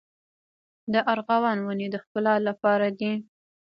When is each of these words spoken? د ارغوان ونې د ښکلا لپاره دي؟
د 0.93 0.95
ارغوان 1.11 1.57
ونې 1.61 1.87
د 1.91 1.95
ښکلا 2.03 2.35
لپاره 2.47 2.87
دي؟ 2.99 3.11